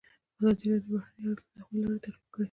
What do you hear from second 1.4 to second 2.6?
د تحول لړۍ تعقیب کړې.